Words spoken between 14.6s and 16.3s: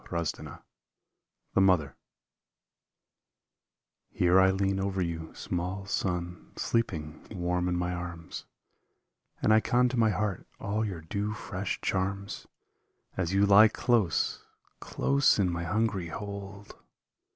close in my hungry